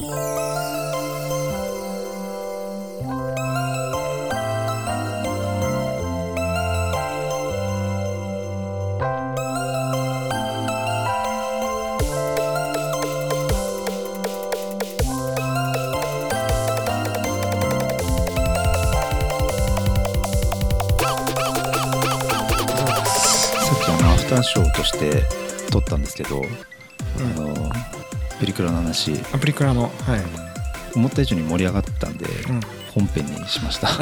[0.00, 0.08] さっ
[23.84, 25.24] きアフターショーとして
[25.70, 26.42] 撮ったんですけど、
[27.16, 27.54] あの
[28.40, 29.12] プリクラの話。
[29.32, 30.20] アプリクラのはい、
[30.96, 32.60] 思った以上に盛り上がったんで、うん、
[32.94, 33.90] 本編にしました。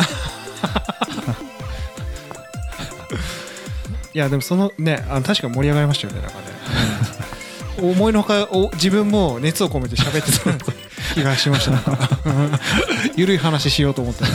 [4.15, 6.45] いやでもそのねあの確かに盛り上がりましたよねなんかね、
[7.81, 10.33] 思いのほかお自分も熱を込めて喋って
[10.65, 10.75] た
[11.15, 11.79] 気がしました。
[13.17, 14.31] ゆるい話しようと思ったら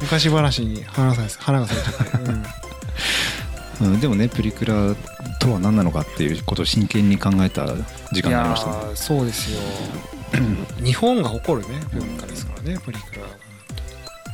[0.00, 2.30] 昔話に花が咲いちゃって、
[3.80, 3.92] うん。
[3.92, 4.94] うん、でもねプリクラ
[5.40, 7.66] とは何なのかっていうことを真剣に考えた
[8.12, 8.76] 時間になりましたね。
[8.94, 9.58] そうですよ。
[10.84, 13.28] 日本が誇るね文化ですからねプリクラは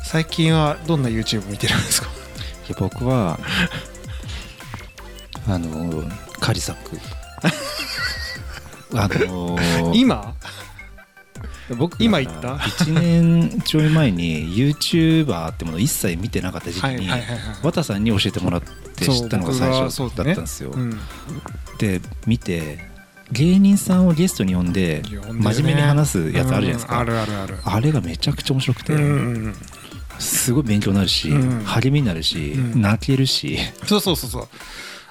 [0.05, 2.09] 最近はどんな YouTube 見てるんですか？
[2.69, 3.39] いや僕は
[5.49, 6.05] あの
[6.41, 6.99] カリサック。
[8.99, 10.35] あの今？
[11.75, 17.09] 僕今言った？1年ちょい前に YouTuber ってものを一切見てなかった時期に
[17.63, 20.99] 綿さんに教えてもらって知ったのが最初だったんですよ、うん
[21.79, 22.79] で見て
[23.33, 27.59] 芸人さんをゲストに呼んで真面目に話すやつあるじゃないですか、うんあるあるある。
[27.65, 29.55] あれがめちゃくちゃ面白くて、うんうんうん。
[30.19, 31.65] すごい勉強になるし、うん。
[31.65, 32.81] 励みになるし、うん。
[32.81, 34.49] 泣けるし、そうそうそうそう。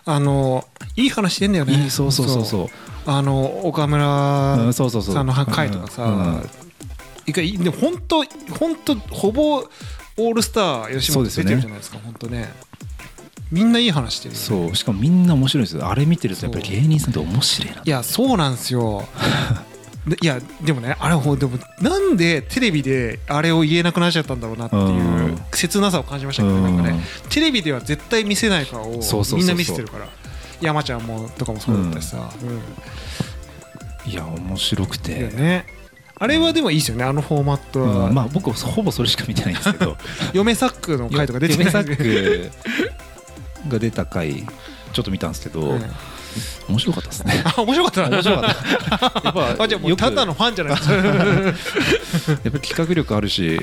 [0.05, 1.89] あのいい話してんだよね。
[1.89, 2.45] そうそうそう。
[2.45, 2.69] そう
[3.05, 5.15] あの岡村うんそうそうそう。
[5.15, 6.49] さんの回とかさ、うん。
[7.27, 8.23] いかでも本当
[8.59, 12.51] 本当ほぼオールスター吉本出てるじゃないですか本当ね。
[13.51, 14.45] みんないい話してるよね。
[14.45, 15.87] そうしかもみんな面白いんですよ。
[15.87, 19.07] あれ見てるとやっぱり芸人さんって面白いないやそうなんですよ。
[20.07, 24.87] でいやでもねあれほんでもなんでテレビであれを言えなくなっちゃったんだろうなっていうう
[25.31, 25.41] ん。
[25.51, 29.01] 切なさを感じましたけどなんかねテレビでは絶対見せない顔を
[29.35, 30.07] みんな見せてるから
[30.61, 32.45] 山ちゃんもとかもそうだったしさ、う
[34.07, 34.11] ん。
[34.11, 35.65] いや面白くいてやね。
[36.17, 38.13] あれはでもいいですよねあのフォーマットは、うん。
[38.13, 39.97] まあ僕はほぼそれしか見てないんですけど。
[40.33, 41.65] 嫁サックの回とか出てない？
[41.65, 42.51] 嫁サック
[43.69, 44.45] が出た回
[44.93, 45.83] ちょっと見たんですけど、うん。
[46.69, 47.43] 面白かったですね。
[47.45, 48.09] あ面白かった。
[48.09, 48.55] な面白かっ
[48.99, 49.21] た。
[49.23, 50.93] やっぱあじゃあもうただのファンじゃないですか。
[50.95, 53.59] やっぱり企画力あるし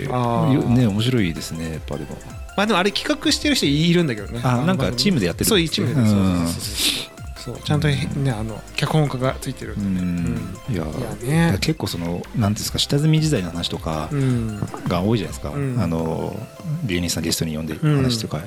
[0.68, 2.16] ね面白いですねやっぱでも
[2.56, 4.40] まあでもあれ企画してる人いるんだけどね。
[4.42, 5.46] あなんかチームでやってる。
[5.46, 6.00] そうチームで。
[6.00, 7.12] うんそうそうそう。
[7.42, 7.64] そうそう。
[7.64, 10.56] ちゃんとねあの脚本家がついてるうん。
[10.70, 11.58] いやいやね。
[11.60, 14.60] 結構そのなんですか下積み時代の話とかうん。
[14.86, 15.80] が多いじゃないですか、うん。
[15.80, 16.36] あの
[16.84, 18.38] 芸人さんゲストに呼んで話とか、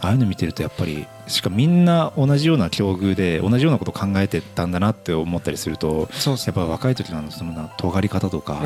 [0.00, 8.62] ああいうの見てるとやっぱりしかもみんな同じような境遇で同じようなことを考えてたんだなって思ったりするとそうそやっぱ若い時のそのな尖り方とか、やっ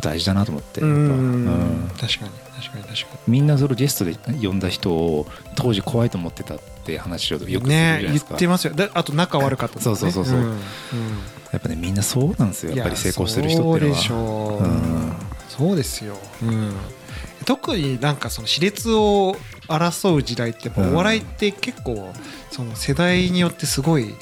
[0.00, 1.90] ぱ大事だなと思って、うん。
[2.00, 2.30] 確かに
[2.60, 8.74] 確かに確かみんなそれゲストで呼んだ人を当時怖いと思ってたって話をよくね言ってますよ。
[8.74, 9.76] であと仲悪かった。
[9.76, 10.38] ねそうそうそうそう。
[10.38, 10.58] んん。
[11.52, 12.74] やっぱねみんなそうなんですよ。
[12.74, 15.38] やっぱり成功してる人そうっていうのは。
[15.48, 16.72] そうですよ、うん、
[17.44, 19.36] 特になんかその熾烈を
[19.66, 22.12] 争う時代ってお笑いって結構
[22.52, 24.14] その世代によってすごい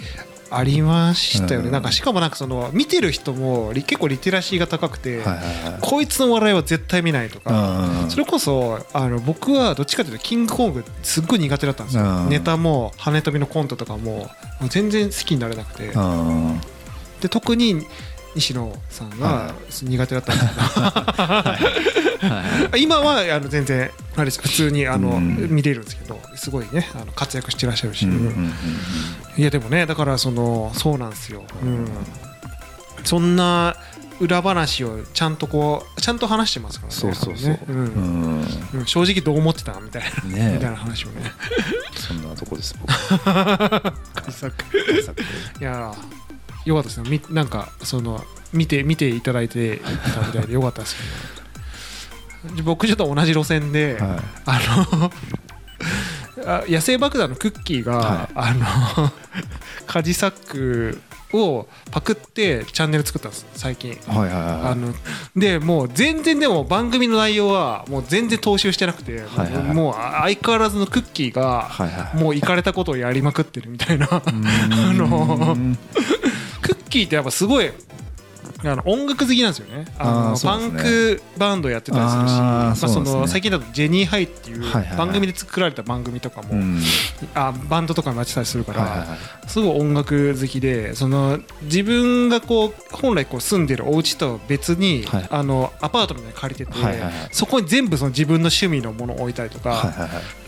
[0.50, 1.72] ありましたよね、うん。
[1.72, 5.78] なんかしかもなんかその見てる人もリ結構リテラシーが高くて、はいはいはい。
[5.80, 8.10] こいつの笑いは絶対見ないとか、うん。
[8.10, 12.28] それこそあの僕はどっちかというとキングコングすっごい苦手だったんですよ、うん。
[12.28, 14.30] ネタも跳ね飛びのコントとかも
[14.68, 16.60] 全然好きになれなくて、うん。
[17.20, 17.86] で特に
[18.36, 21.58] 西野さんがは苦手だったんですけど、は
[22.76, 22.82] い。
[22.82, 25.48] 今はあの全然あれ普通にあの、うん。
[25.50, 28.06] 見れるんですけどすごいねあの活躍してらっしゃるし、
[29.36, 31.88] いやでもねだからそのそうなんですよ、うん、
[33.04, 33.76] そんな
[34.20, 37.60] 裏話をちゃんとこうちゃんと話してますからねそうそうそう、ね。
[37.69, 37.76] うん。
[37.76, 38.44] うん。
[38.75, 38.86] うん。
[38.86, 40.54] 正直どう思ってたみたいな、ねえ。
[40.54, 41.20] みたいな話をね。
[41.94, 42.91] そんなとこです僕。
[45.60, 46.16] いやー
[46.66, 47.09] よかったですね。
[47.09, 48.22] みなんかその
[48.53, 50.96] 見て見ていただいてたみたいでよかったです。
[52.44, 54.61] よね僕ちょっと同じ路線で、はあ
[55.00, 55.11] の
[56.46, 58.32] あ野生爆弾のクッキーが、はい。
[58.35, 59.11] あの
[59.87, 61.00] カジサック
[61.32, 63.93] をパクってチャンネル作ったんです最近。
[63.93, 64.43] いはいはいはい。
[64.73, 64.94] あの
[65.35, 69.75] でもう全然でも番組の内容はもう全然踏襲してなくて、はいはいはい。
[69.75, 71.69] もう相変わらずのクッキーが
[72.14, 74.08] もう行かれたことをやりまくってるみたいな。
[74.11, 74.23] あ
[74.93, 75.56] の
[76.88, 77.71] キーってやっぱすごい
[78.65, 79.85] あの音楽好きなんですよね。
[79.99, 86.83] あのパンクバンドやってたりするしまあ、その最近だと「ジェニーハイ」っていう番組で作られた番組とかも、うん。
[87.35, 95.27] あバンドとかもやってたりするから、すごい音楽好きでその自分がこう本来こう住んでるお家と別に、はい。
[95.31, 96.79] あのアパートみたいなの借りてて、
[97.33, 99.93] そこに全部その自分の趣味のものを置いたりとか、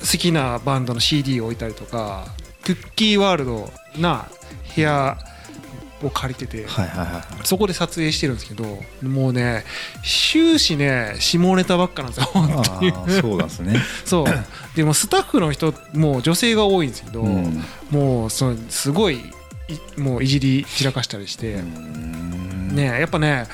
[0.00, 2.26] 好きなバンドの CD を置いたりとか
[2.64, 4.26] クッキーワールドな
[4.74, 5.18] 部屋
[6.02, 6.66] を借りてて、
[7.44, 8.64] そこで撮影してるんですけど
[9.02, 9.64] もうね
[10.04, 12.92] 終始ね下ネタばっかなんですよ本当に。
[13.20, 13.80] そうなんですね。
[14.04, 14.26] そう。
[14.76, 17.64] でもスタッフの人も女性が多いんですけど、うん。
[17.90, 22.74] もうそのすごいいもういじり散らかしたりして、うん。
[22.74, 23.46] ねやっぱね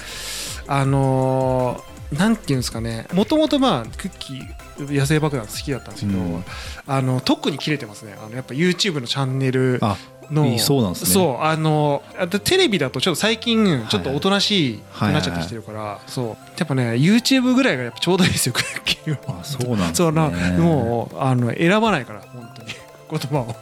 [0.66, 3.06] あのーなんていうんですかね。
[3.12, 6.44] もともとまあクッキー野生爆弾好きだったんですけど、うん。
[6.86, 8.16] あの特に切れてますね。
[8.24, 9.96] あのやっぱ YouTube のチャンネルあ
[10.30, 11.10] のいいそうなんですね。
[11.10, 12.02] そうあの
[12.44, 16.26] テレビだとちょっと最近ちょっとおとなしいなっちゃってきてるから、そう。
[16.58, 20.58] やっぱね YouTube ぐらいがやっぱちょうどいいですよクッキーはあそうなんですね。
[20.58, 22.68] もうあの選ばないから本当に
[23.10, 23.56] 言葉を。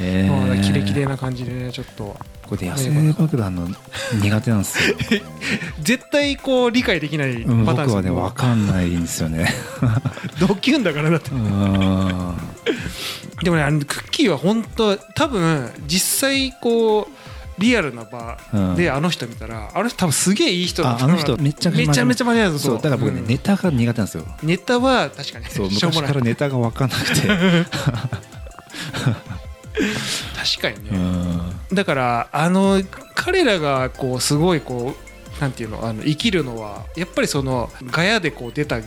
[0.00, 2.16] へもうーキレキレな感じでねちょっと。
[2.48, 3.66] これ野生爆弾の
[4.20, 4.96] 苦手なんですよ。
[5.80, 9.48] 絶対こう理解できないうんパターン僕はね分かんないんですよね。
[10.38, 11.30] ドキュンだからだって。
[11.30, 12.34] うん
[13.42, 17.06] でもねあのクッキーは本当多分実際こう
[17.58, 18.38] リアルな場
[18.76, 23.26] であの人見たら、あの人多分すげえいい人だああの人めっちゃめちゃめちゃマネーそうだから僕ね、うん。
[23.26, 24.26] ネタが苦手なんですよ。
[24.42, 25.44] ネタは確かに。
[25.46, 27.28] そう昔からネタが分かんなくて。
[29.72, 30.90] 確かにね、
[31.70, 31.74] うん。
[31.74, 32.82] だからあの
[33.14, 34.94] 彼らがこうすごいこ
[35.38, 38.80] うなんていうのあの生きるのはやっぱりそのガヤでこう出た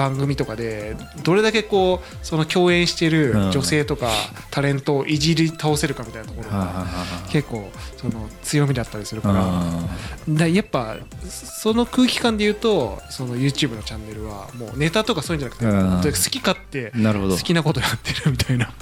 [0.00, 4.08] 番組とかでどれだけこうその共演してる女性とか
[4.50, 6.86] タレントをいじり倒せるかみたいなところが
[7.28, 9.42] 結構その強みだったりするから。
[9.44, 9.82] あ
[10.26, 10.96] だやっぱ
[11.28, 16.12] その空気感で言うとその YouTube のチャンネルはもうネタとかそういうんじゃなくてうん。
[16.14, 17.36] 好き勝手うんなるほど。
[17.36, 18.72] 好きなことやってるみたいな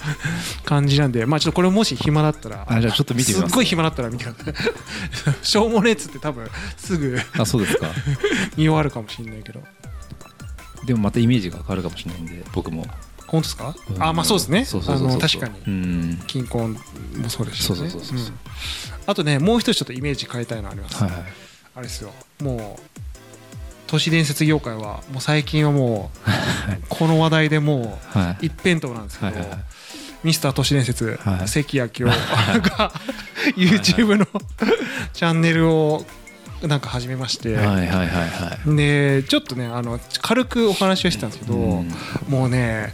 [0.64, 3.50] 感じなんでまあちょっとこれもし暇だったらあじゃあちょっと見てみます。
[3.50, 5.34] すっごい暇だったら見てください。
[5.44, 6.48] しょうもねえっつって多分
[6.78, 7.88] すぐあそうですか。
[8.56, 9.62] 見終わるかもしれないけど
[10.84, 12.86] でもまたイメージが変わるかもしれないんで僕も。
[13.26, 13.74] 本当ですか？
[13.90, 14.02] うん。
[14.02, 14.64] あまあそうですね。
[14.64, 15.10] そうそうそうそう。
[15.10, 15.58] あの確かに。
[15.66, 16.22] うん。
[16.26, 17.90] 金婚もそうですしね。
[19.06, 21.02] あとねもう一つちょっとイメージ変えたいのあります。
[21.02, 21.22] はいはい。
[21.76, 22.12] あれですよ。
[22.42, 22.82] もう
[23.86, 26.18] 都市伝説業界はもう最近はもう
[26.88, 29.58] この話題でもはう一辺倒なんですけど、はいはいはい。
[30.24, 31.48] ミスター都市伝説、はい。
[31.48, 32.92] 関明夫 が
[33.56, 34.26] YouTube の
[35.12, 36.06] チャンネルを
[36.66, 38.76] なんか始めまして、はいはいはいはい。
[38.76, 41.88] でちょっとねあの軽くお話をしてたんですけど、うん。
[42.28, 42.92] もうね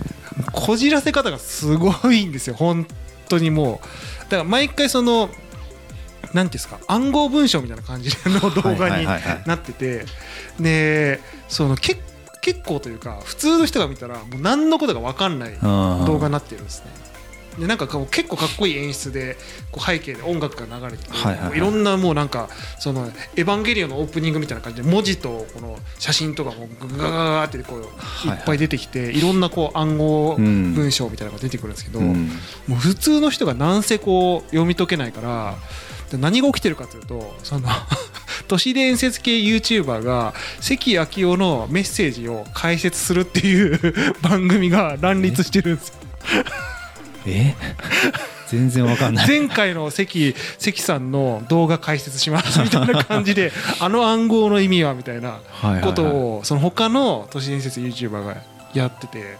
[0.52, 2.54] こじらせ方がすごいんですよ。
[2.56, 2.86] 本
[3.28, 4.30] 当にもう。
[4.30, 9.06] だから毎回そのなんていうんですか暗号文章みたいな感じの動画はいに
[9.46, 10.04] なってて。
[10.60, 11.96] でそのけ
[12.40, 16.90] 結構というか普通の人が見たらもう何のことか分かんない動動画になってるんですね。
[17.58, 19.36] でなんかこう結構かっこいい演出で
[19.72, 23.06] こう背景で音楽が流れてて、はいはいはいろんなもうなんかその
[23.36, 32.30] 「エヴァンゲリオン」のオープニングみたいな感じで文字とこの写真とかもグガガガガってこういっぱい出てきていろんなこう暗号うん文章みたいなのが出てくるんですけど、うん
[32.66, 35.56] もう普通の人がなんせこう読み解けないから
[36.10, 37.68] で何が起きてるかというとその
[38.48, 45.94] 都市伝説系 YouTuber が関明夫のメッセージを解説するっていう番組が乱立してるんですよ。
[47.30, 47.54] え？
[48.48, 49.28] 全然わかんない。
[49.28, 55.40] 前回の関関さんの動画解説しますみたいな感じで あの暗号の意味はみたいな
[55.82, 58.36] ことをその他の都市伝説 YouTuber が
[58.74, 59.36] やってて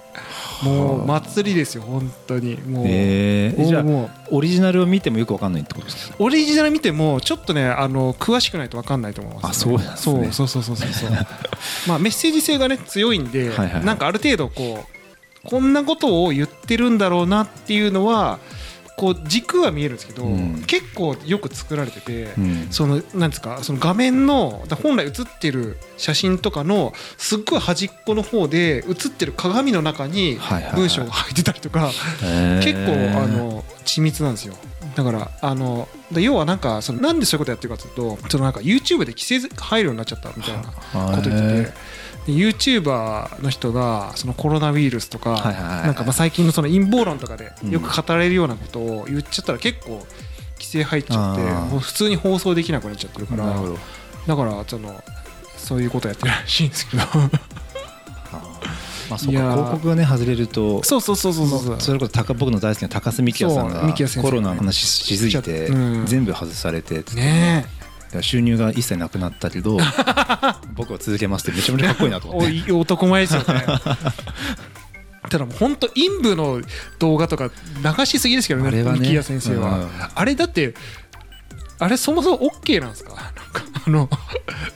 [0.63, 2.59] もう祭りですよ本当に。
[2.67, 2.85] もう。
[2.87, 3.65] えー。
[3.65, 4.37] じゃあもう。
[4.37, 6.17] オリジナルを見てもよくわかんないってことですか？
[6.19, 10.33] オリジナル見てもちょっとねあの詳しくないと分かんないと思います、あそうなんですね。
[10.33, 11.11] そうそうそうそうそう。
[11.89, 13.85] まあメッセージ性がね強いんで、はいはいはい。
[13.85, 14.98] なんかある程度こう
[15.45, 18.39] こんなことを言ってるんだろうなっていうのは
[18.99, 22.67] こう軸は見えるんですけど、うん結構よく作られてて、うん。
[22.71, 30.39] そのなんですかその画面のだ本来写ってる写真とかのすっごい端っこの方で写ってる鏡の中に
[30.75, 31.91] 文章が入ってたりとか、
[32.63, 34.55] 結構あの緻密なんですよ。
[34.95, 40.63] だからあので要はなんかそのなんでそういうことやってるかというとそのなんか YouTube で規制入るようになっちゃったみたいな
[41.17, 41.99] こと言ってて。
[42.29, 45.31] で YouTuber の人がそのコロナウイルスとか
[45.83, 47.71] なんかまあ最近のその陰謀論とかでうん。
[47.71, 50.07] よく語られるようなことを言っちゃったら結構
[50.57, 51.37] 規制入っちゃっ
[51.71, 55.03] て普通に放送できなくなっちゃってるからだからその
[55.57, 57.03] そういうことやってるらしいんですけど。
[59.09, 61.81] まあそ広告がね外れるとそうそうそうそうそう。
[61.81, 66.05] それこそ高僕の大好きな高須幹也さんがコロナの話しすぎてうん。
[66.07, 67.65] 全部外されてね
[68.21, 69.79] 収入が一切なくなったけど
[70.75, 72.73] 僕は続けますってめちゃめちゃかっこいいなと思って。
[72.73, 73.65] 男前ですよね。
[75.31, 76.63] ただもう本当陰部の
[76.99, 77.51] 動画とか
[77.99, 79.89] 流しすぎですけどねあれはね先生は、うん。
[80.15, 80.75] あれだって
[81.79, 83.11] あれそもそも OK なんですか？
[83.15, 83.33] なんか
[83.87, 84.09] あの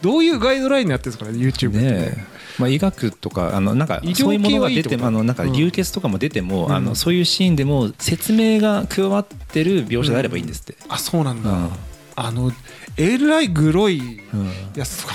[0.02, 2.14] どういうガイドラインになってるんですかね YouTube って、ね。
[2.18, 2.24] え。
[2.58, 5.52] まあ、医学とかあのなんかそういうものが出てもあのなんかうん。
[5.52, 6.74] 流血とかも出ても、うん。
[6.74, 11.70] あのそういうシーンでも説明が加わってる描写であればいいんですって、あそうなんだ、うん
[12.14, 12.52] あの
[12.96, 14.50] えらいグロいうん。
[14.74, 15.14] やつとか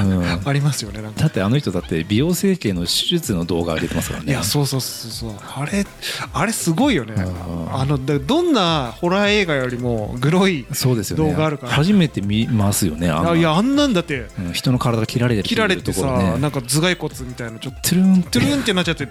[0.00, 0.48] もね、うん。
[0.48, 4.32] ありますよねだってあの人だって美容整形の手術の動画が出てますからね。
[4.32, 5.32] いやそうそうそうそう。
[5.56, 5.86] あれ
[6.32, 7.14] あれすごいよね。
[7.14, 7.74] うん。
[7.74, 11.30] あのだどんなホラー映画よりもグロいそうですよね。
[11.30, 11.72] 動画あるから。
[11.72, 13.34] 初めて見ますよねあんな。
[13.34, 14.28] いやあんなんだって。
[14.38, 17.90] うん人の体が切られてる切られてさ、ねなんか頭蓋骨みたいなちょっと。
[17.90, 19.06] トゥルントゥルンってなっちゃって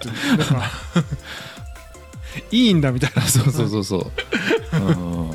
[2.50, 3.22] いいんだみたいな。
[3.22, 5.30] そうそうそうそう、うん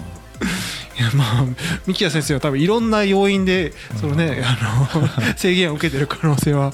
[1.00, 1.46] い やまあ
[1.86, 4.58] 三木谷先生は多分いろんな要因でそのねあ
[4.98, 5.08] の
[5.38, 6.74] 制限を受けてる可能性は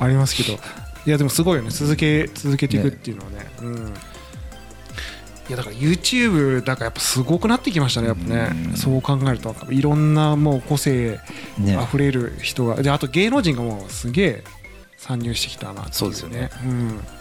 [0.00, 0.58] ありますけど。
[1.06, 1.70] いやでもすごいよね。
[1.70, 3.50] 続け続けていくっていうのはね。
[3.62, 3.94] うん。
[5.48, 8.50] いやだから YouTube だからやっぱすごくなってきましたねやっぱね。
[8.70, 8.76] うん。
[8.76, 11.18] そう考えるといろんなもう個性
[11.56, 11.76] ね。
[11.76, 12.82] あふれる人が。
[12.82, 14.44] であと芸能人がもうすげえ
[14.98, 16.50] 参入してきたなっていそうですよね、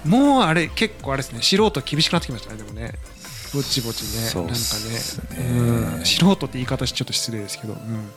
[0.05, 1.41] うん、もうあれ結構あれですね。
[1.41, 2.91] 素人厳しくなってきましたねでもね
[3.53, 5.43] ぼちぼちねなんかすね。
[5.43, 5.49] ね、
[5.97, 8.09] うん、素人って言い方しちょっと失礼ですけど、うん、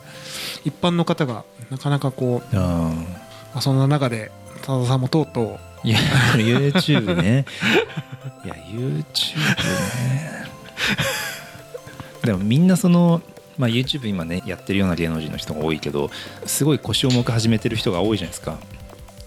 [0.64, 2.96] 一般の方がなかなかこう、うんま
[3.54, 4.30] あ、そんな中で
[4.62, 5.86] 多田さんもとうとう。
[5.86, 5.98] いや
[6.34, 7.46] YouTube ね。
[8.44, 10.40] いや YouTube ね。
[12.22, 13.22] でもみんなその、
[13.56, 16.10] まあ、YouTube 今ねやってるような芸能人の人が多いけど
[16.44, 18.58] すごい腰重く始めてる人が多いじゃないですか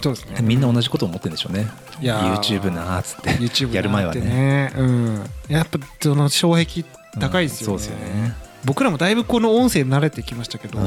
[0.04, 0.42] そうですね。
[0.42, 1.66] みんな同じこと思ってるんでしょうね。
[2.02, 2.36] いやー。
[2.38, 3.30] YouTube なーっつって。
[3.38, 4.74] YouTube やる前はね。
[4.76, 6.86] うん、やっぱその障壁
[7.20, 7.80] 高いですよね,、うん。
[7.80, 8.36] そうですよね。
[8.66, 10.86] 僕らもだいぶこの音声慣れてきましたけど、うん。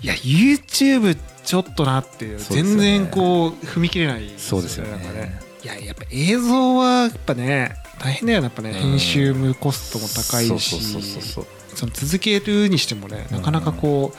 [0.00, 5.38] いや YouTube ちょっとなっていう全然こう踏み切れないそうですよね。
[5.62, 8.74] いややっぱ映像はやっぱね大変だよねやっぱね、うん。
[8.76, 11.34] 編集もコストも高いし。
[11.74, 14.14] 続けるにしてもねなかなかこ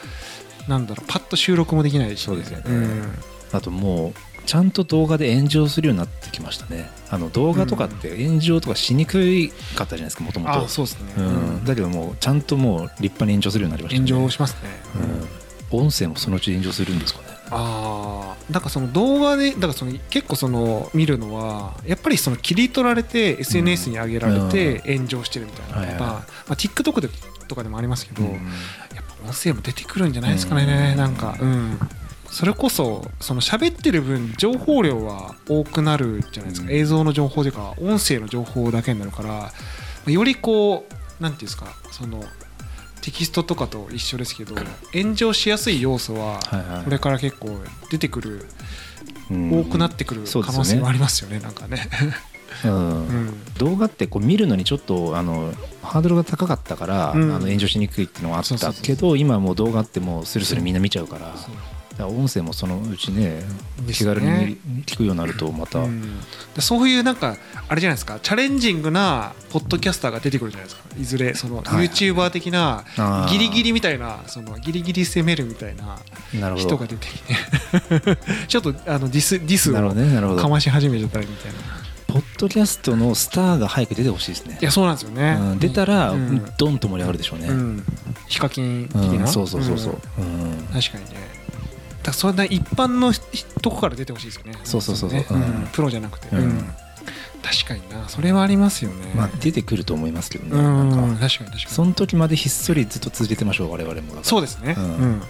[0.67, 2.63] う、なんだろうパッと収録もできないし、そうですよね。
[2.67, 3.19] うん。
[3.51, 4.13] あともう
[4.47, 6.89] ちゃんと動画で炎上するようになってきましたね。
[7.09, 11.65] あの動画とかって炎上とかしにくいかったじゃないですかもともあとそうですね、うん。
[11.65, 14.07] だけどもうちゃんともう立派に炎上するようになりましたね。
[14.09, 14.59] 炎上しますね、
[15.73, 17.27] うん、音声もそのうち炎上するんですかね。
[17.49, 25.97] ああなんかその動画でだからその結構その見るのはやっぱりその切り取られて SNS に上げられて炎上してるみたいなパターン、はい。
[25.97, 27.09] はいまあ、TikTok で
[27.49, 28.31] とかでもありますけど、うん。
[28.31, 28.41] やっ
[29.23, 30.97] ぱ音声も出てくるんじゃないですかね、うん。
[30.97, 31.35] なんか。
[31.39, 31.79] うん
[32.29, 36.73] それこそその喋ってる分情報量は多くなるじゃないですか、うん。
[36.75, 39.51] 映像の情報というか音声の情報だけになるから
[40.11, 42.23] よりこうなんていうんですかその
[43.01, 44.55] テキストとかと一緒ですけど
[44.93, 46.39] 炎上しやすい要素は
[46.83, 47.49] これから結構
[47.89, 48.45] 出てくる
[49.29, 49.59] うん。
[49.59, 51.89] 多くなってくる可能性もありますよねなんかね。
[53.59, 55.53] 動画ってこう見るのにちょっとあの
[55.83, 57.35] ハードルが高かったから、うん。
[57.35, 61.35] あの炎上しにくいっていうのがあったそうそうそうけど今はもう動画ってもうスルスルみんな見ちゃうから。
[61.37, 63.41] そうだから音声もそのうちね
[63.91, 66.19] 気軽に聞くようになるとまた、うん。
[66.53, 67.37] でそういうなんか
[67.67, 70.83] あれじゃないですかチャレンジングなポッドキャスターが出てくるじゃないですか。
[70.99, 71.87] いずれそのはい。
[71.87, 72.83] YouTuber 的な
[73.29, 75.97] ギリギリみたいなそのギリギリ攻めるみたいな
[76.55, 77.35] 人が出てきて。
[78.47, 81.87] ちょっとあのディスディスなるほどをかまし始めちゃったりみたいな。
[82.07, 84.57] ポッドキャストのスターが早く出てほしいですね。
[84.61, 85.59] いやそうなんですよね、うん。
[85.59, 86.53] 出たら、うん。
[86.57, 87.83] ドンと盛り上がるでしょうね、うん、
[88.27, 89.19] ヒカキン的うん。
[89.19, 89.97] な、そうそうそうそう、
[90.73, 91.26] 確かにね
[92.07, 93.13] だそんな一般の
[93.61, 94.53] とこから出てほしいですよね。
[94.63, 95.19] そうそうそうそう。
[95.19, 95.63] ねうん。
[95.65, 95.67] ん。
[95.71, 96.37] プロじゃなくて、うん。
[96.39, 96.65] うん。
[97.43, 98.07] 確かにな。
[98.07, 101.27] それはありますよね、まあ出てくると思いますけどね、うんなんか。
[101.27, 101.59] 確かに確かに。
[101.67, 104.23] その時までひっそりずっと続けてましょう我々も。
[104.23, 104.83] そうですね、うん。
[104.83, 105.21] うん。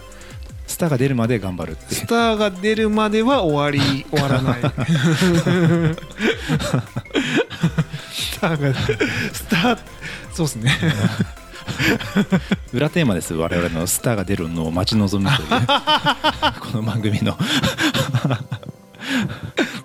[0.66, 4.60] スターが出るまで頑張るスターが出るまでは終わり終わらない。
[8.12, 8.74] スターが
[9.32, 9.78] スター
[10.32, 10.72] そうですね
[12.72, 13.34] 裏テーマです。
[13.34, 15.48] 我々のスターが出るのを待ち望むという
[16.60, 17.36] この番組の。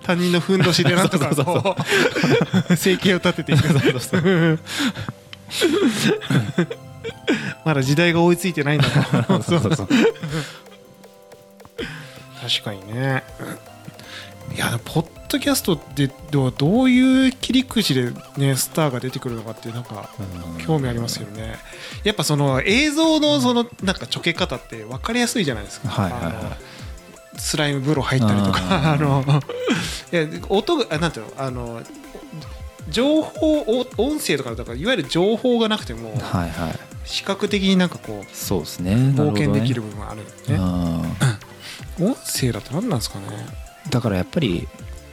[0.02, 1.76] 他人のふんどしでなんとかこ
[2.68, 3.68] う生計を立てていく。
[7.64, 9.42] まだ時代が追いついてないんだと。
[9.42, 9.88] そうそうそう
[12.42, 13.24] 確かにね。
[14.54, 20.08] いやポッドキャストってどうどういう切り口でねスターが出てくるのかってなんか
[20.64, 21.56] 興味ありますよね。
[22.04, 27.40] やっぱその映像のそのなんかちょけ方って分かりやすいじゃないですか、はいはいはい。
[27.40, 28.60] スライム風呂入ったりとか
[28.92, 29.24] あの
[30.48, 31.82] 音があなんていうのあの
[32.88, 36.78] 情報を音声とかだからいわゆる情報がなくてもはいはい。
[37.04, 38.94] 視覚的になんかこそうですね。
[38.94, 40.58] 冒険できる部分があるんでね。
[41.98, 42.06] うん。
[42.12, 43.26] 音声だと何なんですかね。
[43.90, 44.66] だからやっぱり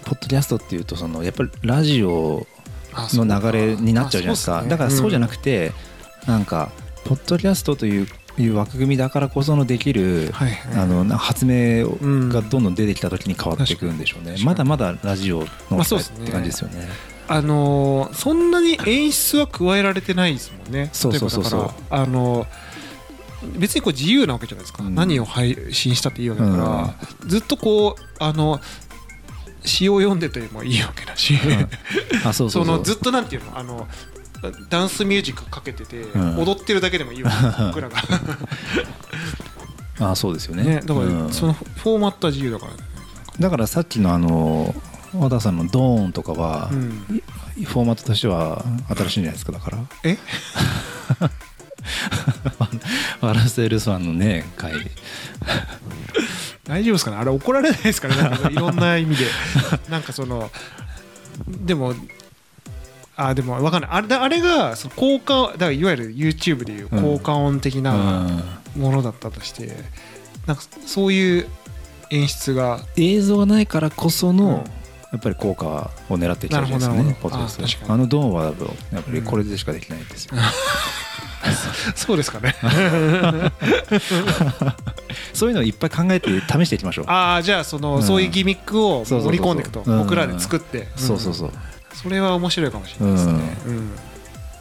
[0.05, 2.45] ポッドキャストっていうとそのやっぱりラジオ
[2.93, 4.63] の流れになっちゃうじゃないですか。
[4.67, 5.71] だからそうじゃなくくて、
[6.27, 6.71] なんか
[7.05, 10.83] ポッドキャストといういう枠組みだからこそのできる、はいはい。
[10.83, 12.29] あのな発明うん。
[12.29, 15.39] がどんどん出てきた時に変わっていくんでしょうね、まだまだラジオ
[15.69, 16.87] のって感じですよね,、
[17.27, 20.89] あのーそんなに演出は加えられてないですもんね。
[20.93, 21.71] そうそうそうそう。
[21.89, 22.47] あのー
[23.57, 24.93] 別にこう自由なわけじゃないですか、うん。
[24.93, 28.61] 何を配信したっていいわけだから、ずっとこうあの
[29.63, 31.37] 詩を読んでてもいいわけだし、
[32.25, 33.57] あそうそのずっとなんていうの？
[33.57, 33.87] あの
[34.69, 36.39] ダンスミュージックかけてて、ん。
[36.39, 37.97] 踊ってるだけでもいいわけ僕らが。
[40.11, 40.63] あそうですよね。
[40.63, 41.31] ねだからうん。
[41.31, 42.79] そのフォーマットは自由だからね、
[43.39, 44.73] だからさっきのあの
[45.13, 47.05] 和田さんのドーンとかは、うん。
[47.65, 48.65] フォーマットとしては
[48.95, 49.77] 新しいんじゃないですかだから。
[50.03, 50.17] え？
[53.21, 54.73] ワラセールスワンのね回
[56.71, 57.17] 大丈夫ですかね？
[57.17, 58.15] あれ怒られないですかね？
[58.15, 59.25] なんか いろんな意味で。
[59.89, 60.49] なんかその
[61.47, 61.93] でも
[63.17, 63.89] あでも分かんない。
[63.91, 68.43] あれあれがその効果だからいわゆる YouTube でいう効果音的うなん。
[68.77, 69.75] ものだったとして、
[70.45, 71.47] なんかそういう
[72.09, 74.51] 演出が映像がないからこその、うん。
[75.11, 77.93] やっぱり効果を狙ってきちゃうじゃないですかねポッドキャストあ確かに。
[77.95, 78.53] あのドーンはやっ
[79.03, 80.35] ぱりこれでしかできないんですよ、
[81.95, 82.55] そうですかね。
[85.33, 87.05] そういうのをいっぱい考えて試していきましょう。
[87.07, 88.03] ああじゃあその、うん。
[88.03, 89.99] そういうギミックを盛り込んでいくとうん。
[89.99, 91.51] 僕らで作って、そうそうそう。
[91.93, 93.33] それは面白いかもしれないですね、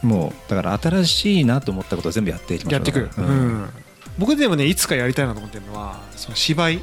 [0.03, 0.09] うん。
[0.09, 2.79] もうだから新しいなと思ったことを全部やっていきましょう。
[2.79, 3.63] やってくる、ううん。
[3.63, 3.69] ん
[4.17, 6.81] 僕でもねいつかやりたいなと思ってるのはその芝居。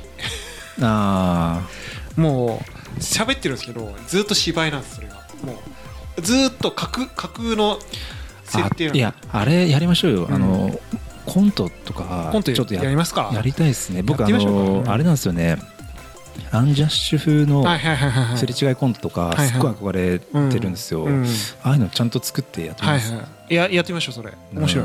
[0.81, 1.61] あ
[2.17, 2.63] も
[2.97, 5.15] う喋ってるんですけどずっと芝居なんですそれが。
[5.43, 5.61] も
[6.17, 7.81] うずっと架空架空のー
[8.49, 10.35] 設定いやあれやりましょうよ、うん。
[10.35, 10.81] あの
[11.27, 13.31] コントとかコントちょっとややりますか。
[13.35, 14.03] やりたいですね。
[14.03, 15.59] 僕あのあれなんですよね。
[16.53, 17.65] アンジャッシュ風の
[18.37, 20.19] すれ違いコントとかすっごい憧れ
[20.51, 21.27] てるんですよ、うん。
[21.63, 23.55] ああいうのちゃんと作ってやってみます、はいはい。
[23.55, 24.33] ややってみましょうそれ。
[24.55, 24.85] 面白い、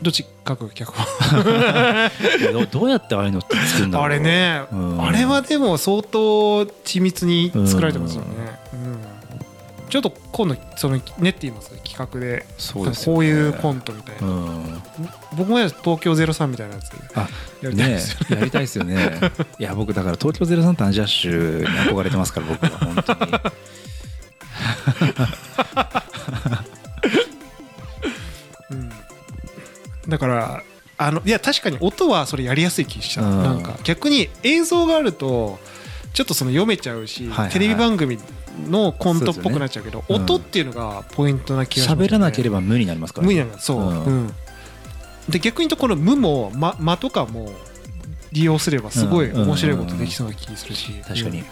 [0.00, 0.70] どっち書く？
[0.70, 1.06] 脚本
[2.54, 4.06] どどうやってああいうのって作るんだろう。
[4.06, 5.02] あれね、うん。
[5.04, 8.28] あれはでも相当緻密に作られてますよね、
[8.72, 9.29] うん
[9.90, 11.70] ちょっと今度その練っています？
[11.82, 12.46] 企画で。
[12.56, 12.92] そうね。
[13.04, 14.82] こういうコントみたいな、うん。
[15.36, 16.92] 僕もや東京03みたいなやつ。
[17.14, 17.28] あ
[17.60, 19.20] やりたいねですよやりたいですよね。
[19.58, 23.20] いや僕だから東京03とアンジャッシュに憧れてますから僕は本当に。
[28.70, 28.90] うん。
[30.08, 30.62] だから
[30.98, 33.42] あのいや確かに音はそれやりやすい気がした、うん。
[33.42, 35.58] なんか逆に映像があると
[36.12, 37.52] ちょっとその読めちゃうし、はいはいはい。
[37.52, 38.18] テレビ番組
[38.68, 40.24] のコントっぽくなっちゃうけどそうですよね。
[40.24, 44.04] 音っていうのがポイントな気がします、ね、喋らなければ無になりますから無理なんだそう、うん。
[44.04, 44.34] うん。
[45.28, 47.52] で逆に言うとこの無も間間とかも
[48.32, 51.40] 利用すればすごい面白いことできそうな気するし、確かに。
[51.40, 51.44] うん。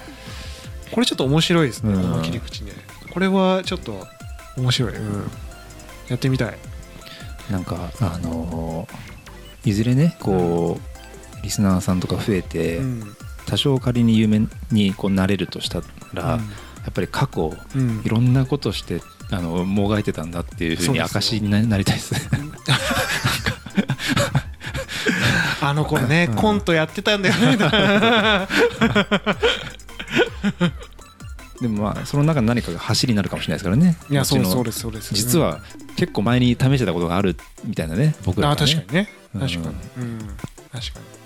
[0.92, 2.02] これちょっと面白いですね、うん。
[2.02, 2.72] この切り口ね。
[3.12, 4.06] これはちょっと
[4.56, 5.30] 面白い、うん。
[6.08, 6.58] やってみたい。
[7.50, 9.08] なんかあのー
[9.64, 13.16] いずれねこうリスナーさんとか増えてうん
[13.48, 15.82] 多少仮に有名にこうなれるとした
[16.12, 16.38] らや
[16.90, 18.02] っぱり過去うん。
[18.04, 22.14] いろんなことしてあのもがいてたんだっていうふうに証にななりたいです。
[22.14, 22.20] ね
[25.60, 26.36] あの頃ね、うん。
[26.36, 27.56] コントやってたんだよね。
[31.60, 33.98] でもまあその中の何かが走りになるかもしれないですからね。
[34.08, 35.12] いやそうそうですそうです。
[35.14, 35.60] 実は
[35.96, 39.08] 結構前に試してたことがあるみたいなね僕らね、確かにね。
[39.34, 39.40] うん。
[39.40, 40.18] 確かに、うん、
[40.72, 41.18] 確かに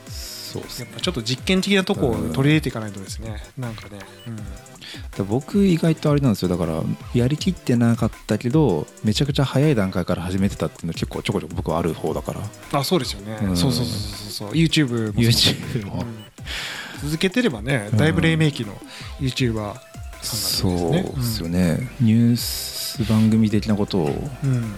[0.60, 3.98] そうやっぱちょっと実験的なとこを取り入れていかないとですね、なんかね、
[5.18, 5.26] うん。
[5.26, 6.48] 僕意外とあれなんですよ。
[6.48, 6.82] だから
[7.14, 12.80] やりきってなかったけどめちゃくちゃ早い段階から始めてたっていうの結構ちょこちょこ僕はある方だから。
[12.80, 13.56] あそうですよね、うん。
[13.56, 14.52] そうそうそうそうそう。
[14.52, 15.22] YouTube もそう。
[15.22, 15.94] YouTube も。
[16.00, 16.32] うん。
[17.02, 18.74] 続けてればねだいぶ黎明期の
[19.20, 24.74] YouTuber さんそうなんでですよね、ニュース番組的なことをやうん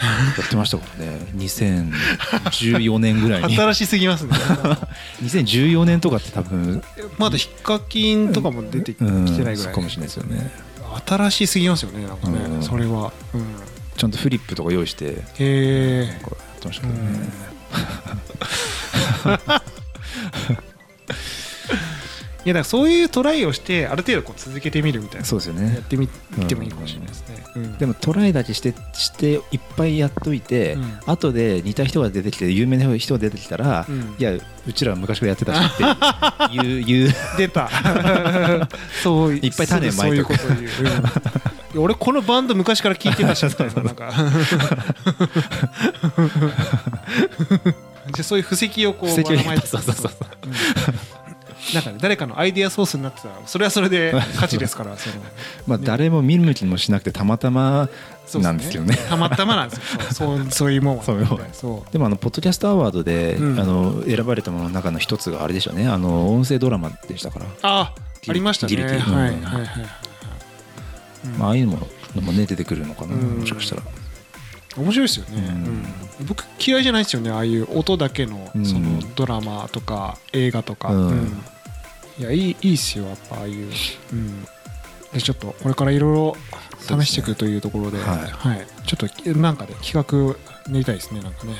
[0.00, 1.18] うんってましたからね。
[1.36, 3.56] 2014年ぐらいに。
[3.56, 4.32] 新しすぎますね。
[5.22, 6.82] 2014年とかって多分
[7.18, 10.50] まだヒカキンとかも出てきてうんないぐらい、かもしれないですよね。
[11.06, 12.62] 新しすぎますよねなんかね、うん。
[12.62, 13.44] それは、うん、
[13.96, 17.30] ちゃんとフリップとか用意してへえやってましたけどね、
[22.44, 25.24] いやだからそういうトライをしてある程度こう続けてみるみたいな。
[25.24, 27.78] そうですよやねってみてもいいかもしれないですね、うん。
[27.78, 31.00] でもトライだけしてしていっぱいやっといて、うん。
[31.06, 34.16] 後で似た人が出てきて有名な人が出てきたら、うん。
[34.18, 37.70] いやうちらは昔からやってたしっていう 言う出た。
[39.02, 40.86] そういっぱい種まいとくそういうことを言う、うん。
[40.86, 44.12] や俺このバンド昔から聴いてたしみたいななんか。
[48.12, 50.12] じゃあそういう布石をこう布石をそうそうそうそう。
[50.46, 50.52] うん
[51.74, 55.16] なんかね誰かのアイディアソースになってたらそれはそれで 価値ですからその。
[55.66, 57.88] まあ誰も見向きもしなくてたまたま
[58.26, 58.96] そうなんですけどね。
[59.08, 59.84] たまたまなんですよ。
[60.12, 61.04] そう そういうもんは。
[61.04, 61.92] そういうもんそう。
[61.92, 63.60] でもあのポッドキャストアワードで、うん。
[63.60, 65.88] あの選ばれたものの中の一つがあれでしょうね。
[65.88, 67.92] あの音声ドラマでしたから、あ
[68.28, 68.76] ありましたね。
[68.76, 69.40] はいはいうんはいはい。
[71.26, 71.38] うん。
[71.38, 73.40] まあああいうのものもね出てくるのかな、うん。
[73.40, 73.82] もしかしたら。
[74.74, 75.44] 面白いですよね、うん。
[76.20, 76.26] うん。
[76.26, 77.30] 僕嫌いじゃないですよね。
[77.30, 78.64] ああいう音だけのうん。
[78.64, 81.08] そのドラマとか映画とか、うん。
[81.08, 81.44] うん
[82.18, 83.70] いやいいいいっすよやっぱああいう、
[84.12, 84.42] うん、
[85.12, 86.36] でちょっとこれからいろいろ
[86.80, 88.18] 試していくというところではい。
[88.18, 90.36] はい、ちょっとなんかで企画
[90.70, 91.54] 練りたいですねなんかね。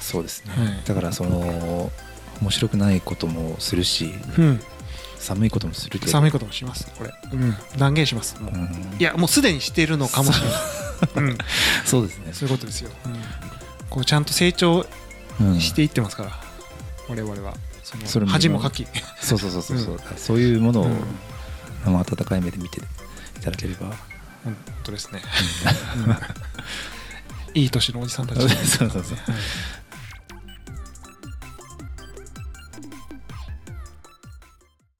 [0.00, 0.82] そうですね、はい。
[0.84, 1.90] だからその
[2.40, 4.60] 面白くないこともするしうん。
[5.18, 6.10] 寒いこともするけど。
[6.10, 8.96] 寒いこともしますこれ、うん、断言しますもう、うん。
[8.98, 11.38] いやもうすでにしているのかもしれない、 うん、
[11.84, 12.32] そうですね。
[12.32, 13.20] そういうことですよ、うん、
[13.90, 14.86] こうちゃんと成長
[15.40, 16.32] うんしていってますから、
[17.08, 17.54] 我々は
[18.04, 18.86] その恥もかき、
[19.20, 20.00] そうそうそうそうそう、うん。
[20.16, 21.04] そういうものを、うん。
[21.84, 22.82] あの温かい目で見てい
[23.42, 23.88] ただければ。
[24.44, 25.20] 本当ですね、
[26.06, 26.16] うん。
[27.60, 28.40] いい年のおじさんたち。
[28.40, 29.16] そうそうそう。
[29.16, 29.79] はい